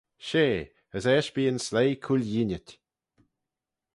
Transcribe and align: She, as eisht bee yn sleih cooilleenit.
She, 0.27 0.45
as 0.97 1.05
eisht 1.13 1.33
bee 1.35 1.49
yn 1.51 1.59
sleih 1.67 1.97
cooilleenit. 2.05 2.67